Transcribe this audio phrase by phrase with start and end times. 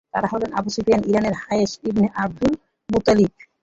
[0.13, 2.53] তারা হলেন Abu Sufyan ibn Harith ibn Abdul
[2.89, 3.31] Muttalib.